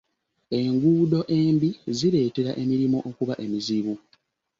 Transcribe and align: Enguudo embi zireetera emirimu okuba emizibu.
Enguudo 0.59 1.19
embi 1.39 1.69
zireetera 1.97 2.51
emirimu 2.61 2.97
okuba 3.09 3.33
emizibu. 3.45 3.93